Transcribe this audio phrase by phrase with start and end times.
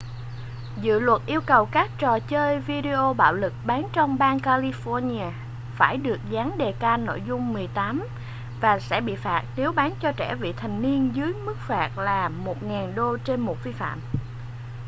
[0.81, 5.31] dự luật yêu cầu các trò chơi video bạo lực bán trong bang california
[5.75, 8.07] phải được dán đề-can nội dung 18
[8.61, 12.29] và sẽ bị phạt nếu bán cho trẻ vị thành niên với mức phạt là
[12.45, 13.99] $1000 trên một vi phạm